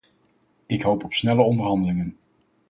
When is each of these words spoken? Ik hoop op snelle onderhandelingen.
Ik 0.65 0.81
hoop 0.81 1.03
op 1.03 1.13
snelle 1.13 1.41
onderhandelingen. 1.41 2.17